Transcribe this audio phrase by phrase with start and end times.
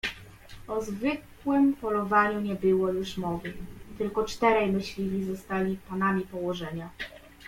[0.67, 3.53] "O zwykłem polowaniu nie było już mowy,
[3.97, 6.89] tylko czterej myśliwi zostali panami położenia."